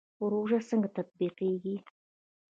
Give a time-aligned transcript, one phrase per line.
[0.17, 1.75] پروژه څنګه تطبیقیږي؟